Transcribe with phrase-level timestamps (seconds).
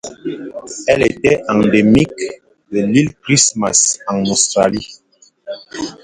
[0.87, 2.09] Elle était endémique
[2.71, 4.99] de l'île Christmas en Australie.